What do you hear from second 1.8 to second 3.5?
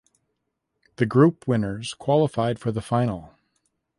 qualified for the final.